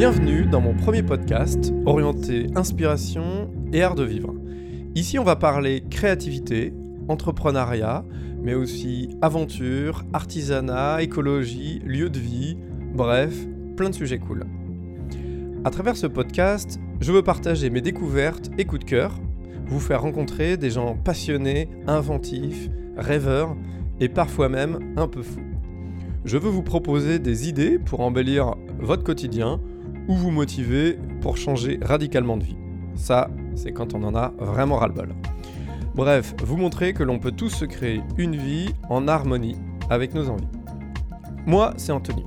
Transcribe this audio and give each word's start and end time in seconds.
Bienvenue 0.00 0.46
dans 0.46 0.62
mon 0.62 0.72
premier 0.72 1.02
podcast 1.02 1.74
orienté 1.84 2.46
inspiration 2.56 3.50
et 3.70 3.82
art 3.82 3.94
de 3.94 4.02
vivre. 4.02 4.34
Ici, 4.94 5.18
on 5.18 5.24
va 5.24 5.36
parler 5.36 5.84
créativité, 5.90 6.72
entrepreneuriat, 7.08 8.06
mais 8.42 8.54
aussi 8.54 9.10
aventure, 9.20 10.04
artisanat, 10.14 11.02
écologie, 11.02 11.80
lieu 11.84 12.08
de 12.08 12.18
vie, 12.18 12.56
bref, 12.94 13.46
plein 13.76 13.90
de 13.90 13.94
sujets 13.94 14.18
cool. 14.18 14.46
À 15.66 15.70
travers 15.70 15.98
ce 15.98 16.06
podcast, 16.06 16.80
je 17.02 17.12
veux 17.12 17.22
partager 17.22 17.68
mes 17.68 17.82
découvertes 17.82 18.48
et 18.56 18.64
coups 18.64 18.86
de 18.86 18.88
cœur, 18.88 19.12
vous 19.66 19.80
faire 19.80 20.00
rencontrer 20.00 20.56
des 20.56 20.70
gens 20.70 20.96
passionnés, 20.96 21.68
inventifs, 21.86 22.70
rêveurs 22.96 23.54
et 24.00 24.08
parfois 24.08 24.48
même 24.48 24.94
un 24.96 25.08
peu 25.08 25.20
fous. 25.20 25.44
Je 26.24 26.38
veux 26.38 26.48
vous 26.48 26.62
proposer 26.62 27.18
des 27.18 27.50
idées 27.50 27.78
pour 27.78 28.00
embellir 28.00 28.54
votre 28.78 29.04
quotidien 29.04 29.60
ou 30.10 30.14
vous 30.14 30.32
motiver 30.32 30.98
pour 31.20 31.36
changer 31.36 31.78
radicalement 31.80 32.36
de 32.36 32.42
vie. 32.42 32.56
Ça, 32.96 33.30
c'est 33.54 33.70
quand 33.70 33.94
on 33.94 34.02
en 34.02 34.16
a 34.16 34.32
vraiment 34.38 34.76
ras-le-bol. 34.76 35.14
Bref, 35.94 36.34
vous 36.42 36.56
montrer 36.56 36.92
que 36.92 37.04
l'on 37.04 37.20
peut 37.20 37.30
tous 37.30 37.50
se 37.50 37.64
créer 37.64 38.02
une 38.18 38.34
vie 38.34 38.74
en 38.88 39.06
harmonie 39.06 39.56
avec 39.88 40.12
nos 40.12 40.28
envies. 40.28 40.48
Moi, 41.46 41.74
c'est 41.76 41.92
Anthony. 41.92 42.24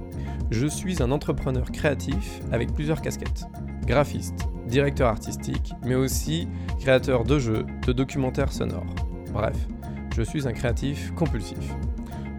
Je 0.49 0.65
suis 0.65 1.03
un 1.03 1.11
entrepreneur 1.11 1.69
créatif 1.73 2.39
avec 2.53 2.73
plusieurs 2.73 3.01
casquettes. 3.01 3.47
Graphiste, 3.85 4.47
directeur 4.65 5.09
artistique, 5.09 5.73
mais 5.85 5.95
aussi 5.95 6.47
créateur 6.79 7.25
de 7.25 7.37
jeux, 7.37 7.65
de 7.85 7.91
documentaires 7.91 8.53
sonores. 8.53 8.95
Bref, 9.33 9.57
je 10.15 10.21
suis 10.21 10.47
un 10.47 10.53
créatif 10.53 11.11
compulsif. 11.15 11.75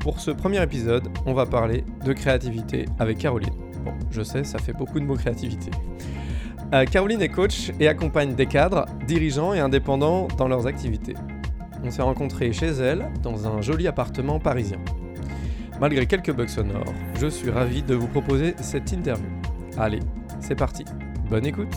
Pour 0.00 0.20
ce 0.20 0.30
premier 0.30 0.62
épisode, 0.62 1.06
on 1.26 1.34
va 1.34 1.44
parler 1.44 1.84
de 2.02 2.14
créativité 2.14 2.86
avec 2.98 3.18
Caroline. 3.18 3.63
Bon, 3.84 3.92
je 4.10 4.22
sais, 4.22 4.44
ça 4.44 4.58
fait 4.58 4.72
beaucoup 4.72 4.98
de 4.98 5.04
mots 5.04 5.16
créativité. 5.16 5.70
Euh, 6.72 6.84
Caroline 6.86 7.20
est 7.20 7.28
coach 7.28 7.70
et 7.78 7.86
accompagne 7.86 8.34
des 8.34 8.46
cadres, 8.46 8.86
dirigeants 9.06 9.52
et 9.52 9.60
indépendants 9.60 10.26
dans 10.38 10.48
leurs 10.48 10.66
activités. 10.66 11.14
On 11.84 11.90
s'est 11.90 12.02
rencontrés 12.02 12.52
chez 12.52 12.68
elle 12.68 13.10
dans 13.22 13.46
un 13.46 13.60
joli 13.60 13.86
appartement 13.86 14.40
parisien. 14.40 14.78
Malgré 15.80 16.06
quelques 16.06 16.32
bugs 16.32 16.48
sonores, 16.48 16.94
je 17.20 17.26
suis 17.26 17.50
ravi 17.50 17.82
de 17.82 17.94
vous 17.94 18.06
proposer 18.06 18.54
cette 18.58 18.90
interview. 18.92 19.28
Allez, 19.76 20.00
c'est 20.40 20.54
parti. 20.54 20.84
Bonne 21.28 21.44
écoute. 21.44 21.74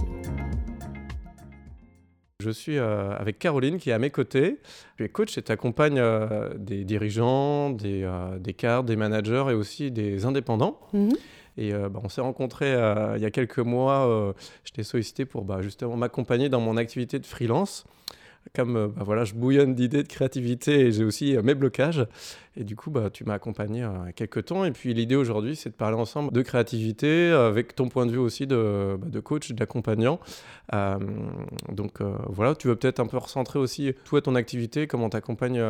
Je 2.40 2.52
suis 2.52 2.78
euh, 2.78 3.12
avec 3.18 3.40
Caroline 3.40 3.78
qui 3.78 3.90
est 3.90 3.94
à 3.94 4.00
mes 4.00 4.12
côtés. 4.12 4.60
Tu 4.96 5.04
es 5.04 5.10
coach 5.10 5.38
et 5.38 5.42
tu 5.42 5.52
accompagnes 5.52 6.00
euh, 6.00 6.54
des 6.58 6.86
dirigeants, 6.86 7.72
des, 7.72 8.08
cadres, 8.56 8.84
des 8.86 8.96
managers 8.96 9.46
et 9.50 9.54
aussi 9.54 9.92
des 9.92 10.26
indépendants. 10.26 10.80
Mhm. 10.94 11.14
Et 11.58 11.74
euh, 11.74 11.90
bah, 11.90 12.00
on 12.04 12.10
s'est 12.10 12.22
rencontrés 12.22 12.74
euh, 12.74 13.18
il 13.18 13.24
y 13.24 13.26
a 13.26 13.32
quelques 13.32 13.60
mois. 13.60 14.08
Euh, 14.08 14.34
je 14.64 14.72
t'ai 14.72 14.84
sollicité 14.84 15.26
pour 15.26 15.44
bah, 15.44 15.62
justement 15.62 15.98
m'accompagner 15.98 16.50
dans 16.50 16.62
mon 16.62 16.78
activité 16.78 17.20
de 17.20 17.26
freelance. 17.26 17.86
Comme 18.56 18.94
bah, 18.96 19.04
voilà, 19.04 19.26
je 19.26 19.34
bouillonne 19.34 19.76
d'idées, 19.76 20.04
de 20.04 20.08
créativité 20.08 20.80
et 20.80 20.92
j'ai 20.92 21.04
aussi 21.04 21.36
mes 21.44 21.56
blocages. 21.56 22.06
Et 22.56 22.64
du 22.64 22.78
coup, 22.78 22.94
tu 23.12 23.26
m'as 23.26 23.34
accompagné 23.34 23.86
quelques 24.16 24.46
temps. 24.46 24.64
Et 24.64 24.72
puis 24.72 24.94
l'idée 24.94 25.18
aujourd'hui, 25.18 25.58
c'est 25.58 25.70
de 25.70 25.76
parler 25.76 25.98
ensemble 25.98 26.32
de 26.32 26.42
créativité 26.42 27.32
avec 27.32 27.76
ton 27.76 27.90
point 27.90 28.06
de 28.06 28.12
vue 28.12 28.18
aussi 28.18 28.48
de, 28.48 28.98
de 29.06 29.20
coach, 29.20 29.52
d'accompagnant. 29.52 30.22
donc 31.70 32.02
voilà, 32.30 32.56
tu 32.56 32.70
veux 32.70 32.78
peut-être 32.78 33.02
un 33.02 33.08
peu 33.08 33.18
recentrer 33.18 33.60
aussi 33.60 33.94
toi 34.06 34.22
ton 34.22 34.36
activité, 34.36 34.88
comment 34.88 35.10
tu 35.10 35.18
accompagnes 35.18 35.62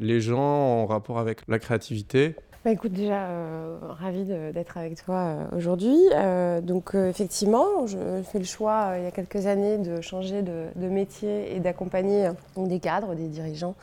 les 0.00 0.20
gens 0.20 0.40
en 0.40 0.86
rapport 0.86 1.20
avec 1.20 1.42
la 1.46 1.60
créativité? 1.60 2.34
Bah, 2.62 2.72
écoute, 2.72 2.92
déjà, 2.92 3.24
euh, 3.24 3.78
ravie 3.88 4.24
d'être 4.24 4.76
avec 4.76 5.02
toi 5.02 5.16
euh, 5.16 5.56
aujourd'hui. 5.56 5.96
Euh, 6.12 6.60
donc, 6.60 6.94
effectivement, 6.94 7.86
je 7.86 8.22
fais 8.22 8.38
le 8.38 8.44
choix 8.44 8.98
il 8.98 9.04
y 9.04 9.06
a 9.06 9.10
quelques 9.10 9.46
années 9.46 9.78
de 9.78 10.02
changer 10.02 10.42
de, 10.42 10.88
métier 10.88 11.56
et 11.56 11.60
d'accompagner 11.60 12.28
des 12.56 12.78
cadres, 12.78 13.14
des 13.14 13.28
dirigeants, 13.28 13.74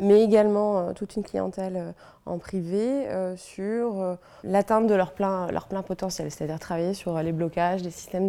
mais 0.00 0.22
également 0.22 0.92
toute 0.94 1.16
une 1.16 1.22
clientèle 1.22 1.94
en 2.26 2.38
privé 2.38 3.06
sur 3.36 4.16
l'atteinte 4.44 4.86
de 4.86 4.94
leur 4.94 5.12
plein, 5.12 5.48
leur 5.50 5.66
plein 5.66 5.82
potentiel, 5.82 6.30
c'est-à-dire 6.30 6.58
travailler 6.58 6.94
sur 6.94 7.20
les 7.20 7.32
blocages, 7.32 7.82
des 7.82 7.90
systèmes 7.90 8.28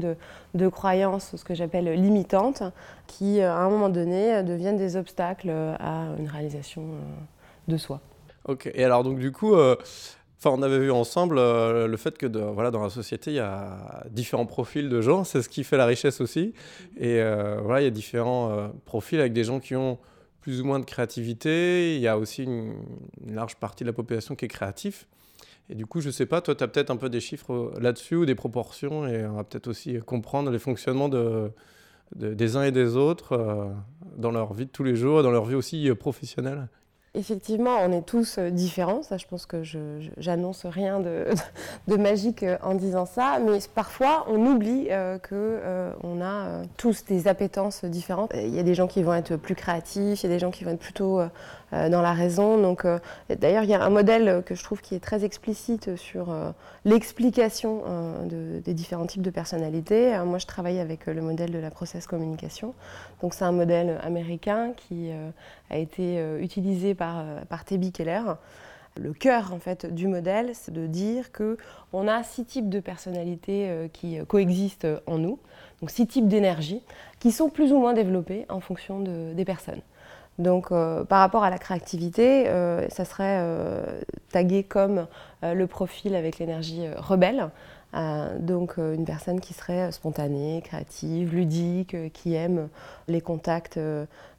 de 0.54 0.68
croyances, 0.68 1.36
ce 1.36 1.44
que 1.44 1.54
j'appelle 1.54 1.94
limitantes, 1.94 2.64
qui, 3.08 3.42
à 3.42 3.56
un 3.56 3.70
moment 3.70 3.90
donné, 3.90 4.44
deviennent 4.44 4.78
des 4.78 4.98
obstacles 4.98 5.52
à 5.80 6.08
une 6.18 6.28
réalisation 6.28 6.84
de 7.68 7.78
soi. 7.78 8.02
Ok, 8.50 8.68
et 8.74 8.84
alors 8.84 9.04
donc 9.04 9.20
du 9.20 9.32
coup, 9.32 9.54
euh, 9.54 9.76
enfin 10.40 10.50
on 10.50 10.64
avait 10.64 10.80
vu 10.80 10.90
ensemble 10.90 11.38
euh, 11.38 11.86
le 11.86 11.98
fait 11.98 12.18
que 12.18 12.26
de, 12.26 12.40
voilà, 12.40 12.72
dans 12.72 12.82
la 12.82 12.90
société, 12.90 13.30
il 13.30 13.36
y 13.36 13.40
a 13.40 14.04
différents 14.10 14.48
profils 14.48 14.90
de 14.90 15.02
gens, 15.02 15.24
c'est 15.24 15.44
ce 15.44 15.50
qui 15.50 15.64
fait 15.64 15.78
la 15.78 15.86
richesse 15.86 16.20
aussi. 16.20 16.56
Et 16.98 17.22
euh, 17.22 17.60
voilà, 17.62 17.82
il 17.82 17.84
y 17.84 17.88
a 17.88 17.92
différents 17.92 18.72
profils 18.86 19.20
avec 19.20 19.34
des 19.34 19.44
gens 19.44 19.60
qui 19.60 19.76
ont 19.76 20.00
plus 20.42 20.62
ou 20.62 20.66
moins 20.66 20.80
de 20.80 20.86
créativité, 20.86 21.96
il 21.96 22.02
y 22.02 22.08
a 22.08 22.18
aussi 22.18 22.44
une, 22.44 22.74
large 23.28 23.58
partie 23.58 23.84
de 23.84 23.90
la 23.90 23.94
population 23.94 24.36
qui 24.36 24.46
est 24.46 24.48
créatif. 24.48 25.06
Et 25.70 25.76
du 25.76 25.86
coup, 25.86 26.02
je 26.02 26.10
sais 26.10 26.26
pas, 26.26 26.42
toi, 26.42 26.56
tu 26.56 26.64
as 26.64 26.68
peut-être 26.68 26.90
un 26.90 26.98
peu 26.98 27.10
des 27.10 27.20
chiffres 27.20 27.72
là-dessus 27.80 28.16
ou 28.16 28.26
des 28.26 28.34
proportions, 28.34 29.06
et 29.06 29.28
on 29.28 29.34
va 29.34 29.44
peut-être 29.44 29.68
aussi 29.68 30.00
comprendre 30.00 30.50
les 30.50 30.58
fonctionnements 30.58 31.10
de, 31.10 31.52
des 32.16 32.56
uns 32.56 32.64
et 32.64 32.72
des 32.72 32.96
autres 32.96 33.70
dans 34.18 34.32
leur 34.32 34.54
vie 34.54 34.66
de 34.66 34.72
tous 34.72 34.84
les 34.84 34.96
jours, 34.96 35.22
dans 35.22 35.30
leur 35.30 35.46
vie 35.46 35.54
aussi 35.54 35.88
professionnelle. 35.94 36.68
Effectivement, 37.20 37.80
on 37.82 37.92
est 37.92 38.06
tous 38.06 38.38
euh, 38.38 38.50
différents, 38.50 39.02
je 39.12 39.26
pense 39.28 39.46
que 39.46 39.62
j'annonce 40.18 40.66
rien 40.66 41.02
de, 41.88 41.98
magique 41.98 42.44
euh, 42.44 42.58
en 42.64 42.76
disant 42.76 43.06
ça, 43.06 43.40
mais 43.46 43.60
parfois 43.76 44.26
on 44.30 44.46
oublie 44.46 44.88
euh, 44.90 45.18
qu'on 45.18 46.22
a 46.22 46.62
tous 46.78 47.04
des 47.04 47.28
appétences 47.28 47.84
différentes. 47.84 48.32
Il 48.36 48.56
y 48.56 48.60
a 48.60 48.64
des 48.64 48.74
gens 48.74 48.88
qui 48.88 49.04
vont 49.04 49.14
être 49.14 49.36
plus 49.36 49.56
créatifs, 49.56 50.24
il 50.24 50.28
y 50.28 50.32
a 50.32 50.34
des 50.34 50.40
gens 50.40 50.50
qui 50.50 50.64
vont 50.64 50.72
être 50.72 50.80
plutôt 50.80 51.22
dans 51.72 52.02
la 52.02 52.14
raison. 52.14 52.58
Donc, 52.58 52.86
D'ailleurs, 53.30 53.64
il 53.64 53.70
y 53.70 53.74
a 53.74 53.84
un 53.84 53.90
modèle 53.90 54.42
que 54.46 54.56
je 54.56 54.64
trouve 54.64 54.82
qui 54.82 54.96
est 54.96 55.00
très 55.00 55.24
explicite 55.24 55.96
sur 55.98 56.34
l'explication 56.86 57.84
des 58.30 58.74
différents 58.74 59.06
types 59.06 59.22
de 59.22 59.30
personnalités. 59.30 60.18
moi, 60.26 60.38
je 60.38 60.48
travaille 60.48 60.80
avec 60.80 61.06
le 61.06 61.22
modèle 61.22 61.52
de 61.52 61.60
la 61.60 61.70
process 61.70 62.08
communication. 62.08 62.74
Donc 63.22 63.34
c'est 63.34 63.46
un 63.46 63.52
modèle 63.52 64.00
américain 64.04 64.72
qui 64.76 65.12
a 65.70 65.78
été 65.78 66.20
utilisé 66.40 66.96
par, 66.96 67.20
euh, 67.20 67.42
par 67.48 67.66
Keller. 67.66 68.22
Le 68.98 69.14
cœur 69.14 69.54
en 69.54 69.60
fait 69.60 69.86
du 69.86 70.08
modèle, 70.08 70.52
c'est 70.54 70.74
de 70.74 70.88
dire 70.88 71.32
que 71.32 71.58
on 71.94 72.08
a 72.08 72.24
six 72.24 72.44
types 72.44 72.70
de 72.70 72.80
personnalités 72.80 73.70
euh, 73.70 73.88
qui 73.88 74.18
coexistent 74.28 74.88
en 75.06 75.18
nous, 75.18 75.40
donc 75.80 75.92
six 75.92 76.08
types 76.08 76.28
d'énergie 76.28 76.82
qui 77.20 77.32
sont 77.32 77.50
plus 77.50 77.72
ou 77.72 77.80
moins 77.80 77.94
développés 77.94 78.46
en 78.50 78.60
fonction 78.60 79.00
des 79.00 79.46
personnes. 79.46 79.82
Donc 80.40 80.72
euh, 80.72 81.04
par 81.06 81.20
rapport 81.20 81.44
à 81.44 81.50
la 81.50 81.58
créativité, 81.58 82.46
ça 82.90 83.06
serait 83.06 83.44
tagué 84.32 84.64
comme 84.64 85.08
le 85.44 85.68
profil 85.68 86.16
avec 86.16 86.40
l'énergie 86.40 86.88
rebelle. 86.98 87.50
Donc 87.94 88.78
une 88.78 89.06
personne 89.06 89.40
qui 89.40 89.54
serait 89.54 89.92
spontanée, 89.92 90.62
créative, 90.64 91.34
ludique, 91.34 91.96
qui 92.14 92.36
aime 92.36 92.70
les 93.08 93.22
contacts 93.22 93.80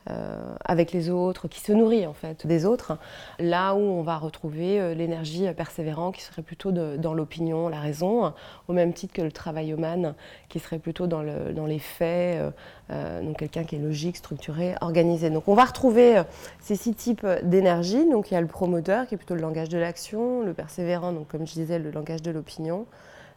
euh, 0.08 0.54
avec 0.64 0.92
les 0.92 1.10
autres, 1.10 1.46
qui 1.46 1.60
se 1.60 1.72
nourrit 1.72 2.06
en 2.06 2.14
fait 2.14 2.46
des 2.46 2.64
autres, 2.64 2.96
là 3.38 3.74
où 3.74 3.80
on 3.80 4.02
va 4.02 4.16
retrouver 4.16 4.80
euh, 4.80 4.94
l'énergie 4.94 5.46
persévérante 5.52 6.14
qui 6.14 6.22
serait 6.22 6.40
plutôt 6.40 6.72
dans 6.72 7.12
l'opinion, 7.12 7.68
la 7.68 7.80
raison, 7.80 8.32
au 8.68 8.72
même 8.72 8.94
titre 8.94 9.12
que 9.12 9.20
le 9.20 9.30
travail 9.30 9.72
humain 9.72 10.14
qui 10.48 10.58
serait 10.58 10.78
plutôt 10.78 11.06
dans, 11.06 11.22
dans 11.52 11.66
les 11.66 11.78
faits, 11.78 12.54
euh, 12.90 13.22
donc 13.22 13.36
quelqu'un 13.36 13.64
qui 13.64 13.76
est 13.76 13.78
logique, 13.78 14.16
structuré, 14.16 14.74
organisé. 14.80 15.28
Donc 15.28 15.48
on 15.48 15.54
va 15.54 15.66
retrouver 15.66 16.22
ces 16.60 16.76
six 16.76 16.94
types 16.94 17.26
d'énergie. 17.42 18.08
Donc 18.10 18.30
il 18.30 18.34
y 18.34 18.36
a 18.38 18.40
le 18.40 18.46
promoteur 18.46 19.06
qui 19.06 19.16
est 19.16 19.18
plutôt 19.18 19.34
le 19.34 19.42
langage 19.42 19.68
de 19.68 19.78
l'action, 19.78 20.42
le 20.42 20.54
persévérant, 20.54 21.12
donc 21.12 21.28
comme 21.28 21.46
je 21.46 21.52
disais, 21.52 21.78
le 21.78 21.90
langage 21.90 22.22
de 22.22 22.30
l'opinion, 22.30 22.86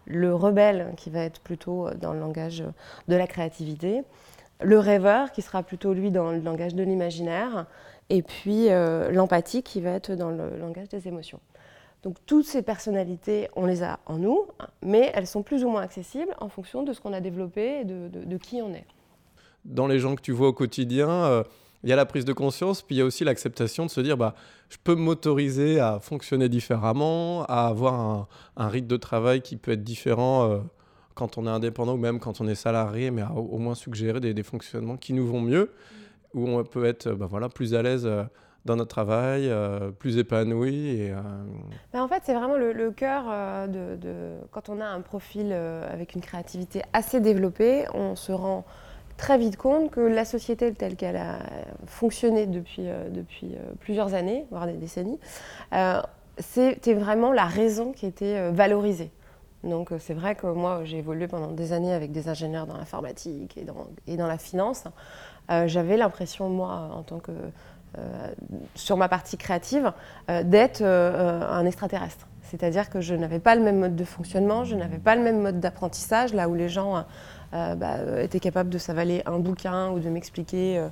le 0.06 0.34
rebelle 0.34 0.94
qui 0.98 1.10
va 1.10 1.22
être 1.24 1.40
plutôt 1.40 1.90
dans 2.02 2.14
le 2.14 2.20
langage 2.20 2.64
de 3.08 3.16
la 3.16 3.28
créativité 3.28 4.04
le 4.64 4.80
rêveur 4.80 5.32
qui 5.32 5.42
sera 5.42 5.64
plutôt 5.64 5.94
lui 5.94 6.12
dans 6.12 6.32
le 6.32 6.40
langage 6.40 6.76
de 6.76 6.84
l'imaginaire, 6.84 7.66
et 8.10 8.22
puis 8.22 8.70
euh, 8.70 9.12
l'empathie 9.12 9.64
qui 9.64 9.82
va 9.82 9.92
être 9.92 10.14
dans 10.14 10.30
le 10.30 10.58
langage 10.58 10.90
des 10.90 11.08
émotions. 11.08 11.40
Donc 12.04 12.18
toutes 12.26 12.46
ces 12.46 12.62
personnalités, 12.62 13.50
on 13.56 13.66
les 13.66 13.82
a 13.82 14.00
en 14.06 14.18
nous, 14.18 14.46
mais 14.82 15.12
elles 15.14 15.28
sont 15.28 15.42
plus 15.42 15.64
ou 15.64 15.70
moins 15.70 15.82
accessibles 15.82 16.36
en 16.40 16.50
fonction 16.50 16.84
de 16.84 16.92
ce 16.92 17.00
qu'on 17.00 17.14
a 17.14 17.22
développé 17.22 17.82
et 17.82 17.86
de, 17.86 18.38
qui 18.38 18.62
on 18.62 18.74
est. 18.74 18.86
Dans 19.64 19.88
les 19.88 20.00
gens 20.00 20.16
que 20.16 20.22
tu 20.22 20.34
vois 20.34 20.50
au 20.50 20.54
quotidien, 20.54 21.10
euh, 21.10 21.44
il 21.84 21.90
y 21.90 21.94
a 21.94 21.96
la 21.96 22.06
prise 22.06 22.26
de 22.26 22.34
conscience, 22.34 22.82
puis 22.82 22.96
il 22.96 23.00
y 23.00 23.02
a 23.02 23.06
aussi 23.06 23.24
l'acceptation 23.26 23.86
de 23.86 23.92
se 23.92 24.00
dire, 24.00 24.16
bah, 24.16 24.36
je 24.70 24.78
peux 24.82 24.96
m'autoriser 24.96 25.80
à 25.80 26.00
fonctionner 26.00 26.48
différemment, 26.48 27.44
à 27.46 27.68
avoir 27.68 28.28
un, 28.56 28.68
rythme 28.70 28.88
de 28.88 28.98
travail 28.98 29.42
qui 29.42 29.58
peut 29.58 29.72
être 29.72 29.84
différent. 29.84 30.50
Euh, 30.50 30.60
quand 31.14 31.38
on 31.38 31.46
est 31.46 31.50
indépendant 31.50 31.94
ou 31.94 31.98
même 31.98 32.20
quand 32.20 32.42
on 32.42 32.48
est 32.48 32.56
salarié, 32.56 33.12
mais 33.12 33.22
au 33.36 33.60
moins 33.60 33.76
suggérer 33.76 34.20
des, 34.20 34.42
fonctionnements 34.42 34.98
qui 34.98 35.14
nous 35.14 35.28
vont 35.28 35.42
mieux, 35.42 35.72
où 36.34 36.50
on 36.50 36.64
peut 36.64 36.86
être 36.86 37.12
bah, 37.12 37.28
voilà, 37.30 37.50
plus 37.50 37.76
à 37.76 37.84
l'aise 37.84 38.08
euh, 38.08 38.24
dans 38.66 38.76
notre 38.78 38.90
travail, 38.90 39.54
plus 40.00 40.18
épanoui 40.18 40.88
et, 40.88 41.14
ben, 41.92 42.02
En 42.02 42.08
fait, 42.08 42.24
c'est 42.26 42.34
vraiment 42.34 42.56
le, 42.56 42.92
cœur 42.92 43.26
de, 43.68 44.38
Quand 44.52 44.70
on 44.70 44.80
a 44.80 44.86
un 44.86 45.02
profil 45.02 45.52
avec 45.52 46.16
une 46.16 46.22
créativité 46.22 46.82
assez 46.94 47.20
développée, 47.20 47.86
on 47.94 48.16
se 48.16 48.32
rend 48.32 48.66
très 49.18 49.38
vite 49.38 49.58
compte 49.58 49.92
que 49.92 50.00
la 50.00 50.26
société 50.26 50.74
telle 50.74 50.96
qu'elle 50.96 51.18
a 51.18 51.40
fonctionné 51.86 52.46
depuis, 52.46 52.88
depuis 53.12 53.56
plusieurs 53.80 54.14
années, 54.14 54.46
voire 54.52 54.68
des 54.68 54.74
décennies, 54.74 55.20
c'était 56.40 56.94
vraiment 56.94 57.32
la 57.32 57.46
raison 57.46 57.92
qui 57.92 58.06
était 58.06 58.52
valorisée. 58.52 59.12
Donc 59.64 59.92
euh, 59.92 59.98
c'est 60.00 60.14
vrai 60.14 60.36
que 60.36 60.48
moi 60.48 60.82
j'ai 60.84 60.98
évolué 60.98 61.28
pendant 61.28 61.52
des 61.52 61.74
années 61.74 61.94
avec 61.94 62.12
des 62.12 62.28
ingénieurs 62.28 62.68
dans 62.68 62.78
l'informatique 62.78 63.58
et 63.58 63.64
dans, 63.64 63.88
et 64.08 64.18
dans 64.18 64.28
la 64.28 64.38
finance. 64.38 64.84
Euh, 65.52 65.68
j'avais 65.68 65.98
l'impression 65.98 66.50
moi 66.50 66.90
en 66.94 67.04
tant 67.04 67.20
que 67.20 67.32
euh, 67.98 68.34
sur 68.76 68.98
ma 68.98 69.08
partie 69.08 69.38
créative 69.38 69.94
d'être 70.28 70.84
un 70.84 71.66
extraterrestre. 71.66 72.28
C'est-à-dire 72.42 72.90
que 72.90 73.02
je 73.02 73.16
n'avais 73.16 73.40
pas 73.40 73.56
le 73.56 73.62
même 73.62 73.80
mode 73.80 73.96
de 73.96 74.04
fonctionnement, 74.04 74.64
je 74.64 74.76
n'avais 74.76 74.98
pas 74.98 75.16
le 75.16 75.22
même 75.22 75.42
mode 75.42 75.60
d'apprentissage, 75.60 76.34
là 76.34 76.50
où 76.50 76.56
les 76.56 76.70
gens 76.70 77.06
bah, 77.54 78.22
étaient 78.22 78.40
capables 78.40 78.70
de 78.70 78.78
s'avaler 78.78 79.22
un 79.26 79.40
bouquin 79.40 79.92
ou 79.92 80.00
de 80.00 80.10
m'expliquer 80.10 80.84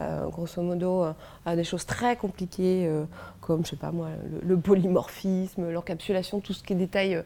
euh, 0.00 0.26
grosso 0.26 0.60
modo, 0.60 1.04
euh, 1.04 1.54
des 1.54 1.62
choses 1.62 1.86
très 1.86 2.16
compliquées, 2.16 2.86
euh, 2.88 3.04
comme, 3.40 3.64
je 3.64 3.70
sais 3.70 3.76
pas 3.76 3.92
moi, 3.92 4.08
le, 4.42 4.56
polymorphisme, 4.56 5.70
l'encapsulation, 5.70 6.40
tout 6.40 6.52
ce 6.52 6.64
qui 6.64 6.72
est 6.72 6.76
détail 6.76 7.22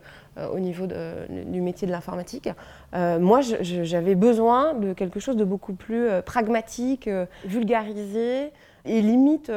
au 0.53 0.59
niveau 0.59 0.85
du 0.87 1.61
métier 1.61 1.85
de 1.87 1.91
l'informatique. 1.91 2.49
moi, 2.93 3.41
j'avais 3.41 4.15
besoin 4.15 4.73
de 4.73 4.93
quelque 4.93 5.19
chose 5.19 5.35
de 5.35 5.43
beaucoup 5.43 5.73
plus 5.73 6.07
pragmatique, 6.25 7.09
vulgarisé, 7.45 8.51
et 8.85 9.01
limite 9.01 9.51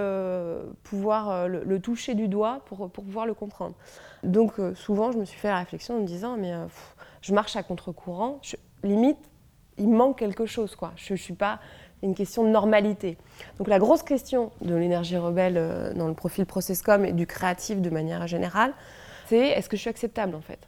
pouvoir 0.83 1.49
le, 1.49 1.79
toucher 1.79 2.15
du 2.15 2.29
doigt 2.29 2.63
pour, 2.67 2.91
pouvoir 2.91 3.27
le 3.27 3.35
comprendre. 3.35 3.75
Donc 4.25 4.55
souvent, 4.75 5.13
je 5.13 5.19
me 5.19 5.25
suis 5.25 5.39
fait 5.39 5.49
la 5.49 5.59
réflexion 5.59 5.97
en 5.97 6.01
me 6.01 6.07
disant, 6.07 6.37
mais 6.37 6.53
je 7.21 7.35
marche 7.35 7.57
à 7.57 7.63
contre-courant, 7.63 8.41
limite, 8.83 9.19
il 9.79 9.89
manque 9.89 10.19
quelque 10.19 10.47
chose. 10.47 10.77
Quoi. 10.77 10.93
Je 10.97 11.13
ne 11.13 11.19
suis 11.19 11.35
pas 11.35 11.61
une 12.03 12.15
question 12.15 12.45
de 12.45 12.49
normalité. 12.49 13.17
Donc 13.59 13.69
la 13.69 13.79
grosse 13.79 14.03
question 14.03 14.51
de 14.61 14.75
l'énergie 14.75 15.17
rebelle 15.17 15.57
euh, 15.57 15.95
dans 15.95 16.09
le 16.09 16.15
profil 16.15 16.47
Processcom 16.47 17.05
et 17.05 17.13
du 17.13 17.27
créatif 17.27 17.81
de 17.81 17.91
manière 17.91 18.27
générale, 18.27 18.75
c'est 19.27 19.49
est-ce 19.49 19.69
que 19.69 19.77
je 19.77 19.83
suis 19.83 19.91
acceptable 19.91 20.35
en 20.35 20.41
fait? 20.41 20.59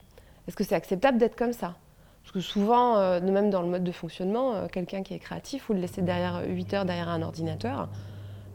Est-ce 0.47 0.57
que 0.57 0.65
c'est 0.65 0.75
acceptable 0.75 1.19
d'être 1.19 1.37
comme 1.37 1.53
ça? 1.53 1.75
Parce 2.23 2.33
que 2.33 2.41
souvent, 2.41 2.97
euh, 2.97 3.21
même 3.21 3.51
dans 3.51 3.63
le 3.63 3.69
mode 3.69 3.85
de 3.85 3.93
fonctionnement, 3.93 4.55
euh, 4.55 4.67
quelqu'un 4.69 5.03
qui 5.03 5.13
est 5.13 5.19
créatif, 5.19 5.69
ou 5.69 5.75
le 5.75 5.81
laisser 5.81 6.03
derrière 6.03 6.43
8 6.47 6.75
heures 6.75 6.85
derrière 6.85 7.09
un 7.09 7.23
ordinateur, 7.23 7.89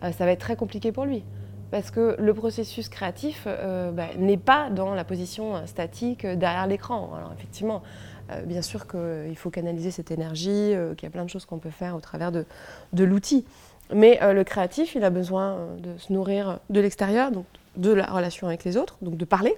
ça 0.01 0.25
va 0.25 0.31
être 0.31 0.39
très 0.39 0.56
compliqué 0.56 0.94
pour 0.94 1.03
lui. 1.03 1.25
Parce 1.71 1.91
que 1.91 2.15
le 2.17 2.33
processus 2.33 2.88
créatif 2.88 3.45
bah, 3.45 4.07
n'est 4.17 4.38
pas 4.38 4.69
dans 4.69 4.95
la 4.95 5.03
position 5.03 5.67
statique 5.67 6.25
derrière 6.25 6.65
l'écran. 6.67 7.11
Alors 7.15 7.33
effectivement, 7.33 7.83
bien 8.46 8.62
sûr 8.62 8.88
qu'il 8.88 9.36
faut 9.36 9.50
canaliser 9.50 9.92
cette 9.92 10.12
énergie, 10.12 10.74
euh, 10.74 10.96
qu'il 10.96 11.04
y 11.04 11.08
a 11.08 11.12
plein 11.12 11.24
de 11.24 11.30
choses 11.30 11.46
qu'on 11.46 11.60
peut 11.60 11.70
faire 11.70 11.96
au 11.96 12.00
travers 12.00 12.31
de, 12.31 12.46
l'outil. 12.98 13.46
Mais 13.94 14.20
euh, 14.22 14.34
le 14.34 14.44
créatif, 14.44 14.96
il 14.96 15.04
a 15.04 15.10
besoin 15.10 15.58
de 15.80 15.98
se 15.98 16.14
nourrir 16.14 16.60
de 16.70 16.80
l'extérieur, 16.80 17.31
donc 17.31 17.46
de 17.76 17.92
la 17.92 18.06
relation 18.06 18.48
avec 18.48 18.64
les 18.64 18.78
autres, 18.78 18.98
donc 19.02 19.18
de 19.18 19.26
parler, 19.26 19.56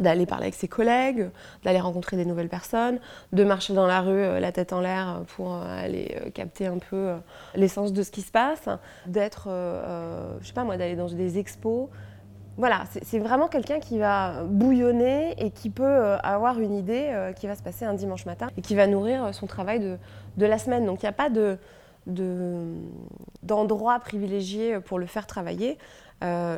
d'aller 0.00 0.26
parler 0.26 0.44
avec 0.44 0.54
ses 0.54 0.68
collègues, 0.68 1.30
d'aller 1.64 1.80
rencontrer 1.80 2.16
des 2.16 2.24
nouvelles 2.24 2.48
personnes, 2.48 2.98
de 3.32 3.44
marcher 3.44 3.74
dans 3.74 3.86
la 3.86 4.00
rue 4.00 4.40
la 4.40 4.52
tête 4.52 4.72
en 4.72 4.80
l'air 4.80 5.22
pour 5.36 5.54
aller 5.54 6.16
capter 6.34 6.66
un 6.66 6.78
peu 6.78 7.12
l'essence 7.54 7.92
de 7.92 8.02
ce 8.02 8.10
qui 8.10 8.22
se 8.22 8.32
passe, 8.32 8.68
d'être, 9.06 9.48
je 10.40 10.46
sais 10.46 10.54
pas 10.54 10.64
moi, 10.64 10.78
d'aller 10.78 10.96
dans 10.96 11.08
des 11.08 11.38
expos, 11.38 11.88
voilà, 12.58 12.84
c'est 13.02 13.18
vraiment 13.18 13.48
quelqu'un 13.48 13.80
qui 13.80 13.98
va 13.98 14.44
bouillonner 14.44 15.34
et 15.38 15.50
qui 15.50 15.70
peut 15.70 15.84
euh, 15.84 16.18
avoir 16.18 16.60
une 16.60 16.74
idée 16.74 17.08
euh, 17.08 17.32
qui 17.32 17.46
va 17.46 17.56
se 17.56 17.62
passer 17.62 17.86
un 17.86 17.94
dimanche 17.94 18.26
matin 18.26 18.48
et 18.58 18.60
qui 18.60 18.74
va 18.74 18.86
nourrir 18.86 19.24
euh, 19.24 19.32
son 19.32 19.46
travail 19.46 19.80
de, 19.80 20.46
la 20.46 20.58
semaine. 20.58 20.84
Donc 20.84 21.02
il 21.02 21.06
n'y 21.06 21.08
a 21.08 21.12
pas 21.12 21.30
d'endroit 23.42 23.98
privilégié 24.00 24.80
pour 24.80 24.98
le 24.98 25.06
faire 25.06 25.26
travailler. 25.26 25.78